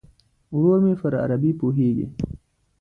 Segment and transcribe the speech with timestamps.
[0.55, 2.07] ورور مې پر عربي پوهیږي.